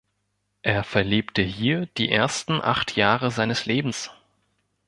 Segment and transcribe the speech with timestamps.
[0.63, 4.09] Er verlebte hier die ersten acht Jahre seines Lebens.